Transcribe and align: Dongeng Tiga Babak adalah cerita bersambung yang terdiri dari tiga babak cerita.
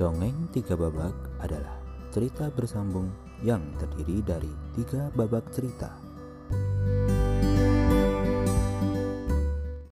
Dongeng 0.00 0.48
Tiga 0.48 0.80
Babak 0.80 1.12
adalah 1.44 1.76
cerita 2.08 2.48
bersambung 2.48 3.12
yang 3.44 3.60
terdiri 3.76 4.24
dari 4.24 4.48
tiga 4.72 5.12
babak 5.12 5.52
cerita. 5.52 5.92